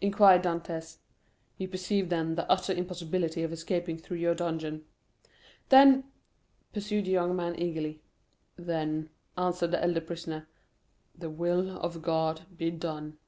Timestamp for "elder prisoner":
9.80-10.48